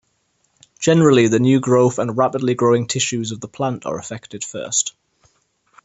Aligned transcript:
Generally, 0.79 1.27
the 1.27 1.37
new 1.39 1.59
growth 1.59 1.99
and 1.99 2.17
rapidly 2.17 2.55
growing 2.55 2.87
tissues 2.87 3.31
of 3.31 3.39
the 3.39 3.47
plant 3.47 3.85
are 3.85 3.99
affected 3.99 4.43
first. 4.43 4.95